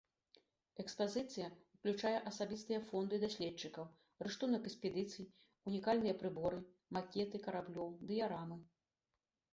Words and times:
Экспазіцыя 0.83 1.49
ўключае 1.75 2.13
асабістыя 2.31 2.79
фонды 2.87 3.19
даследчыкаў, 3.25 3.85
рыштунак 4.29 4.63
экспедыцый, 4.71 5.29
унікальныя 5.73 6.17
прыборы, 6.25 6.59
макеты 6.99 7.37
караблёў, 7.49 7.89
дыярамы. 8.15 8.57